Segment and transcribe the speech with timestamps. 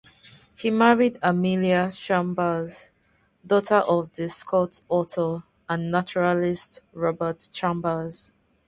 [0.57, 2.89] He married Amelia Chambers,
[3.45, 8.31] daughter of the Scot author and naturalist Robert Chambers.